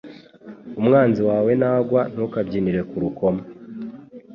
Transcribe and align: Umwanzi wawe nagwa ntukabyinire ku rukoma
Umwanzi 0.79 1.21
wawe 1.29 1.51
nagwa 1.59 2.01
ntukabyinire 2.11 2.81
ku 2.89 2.95
rukoma 3.03 3.43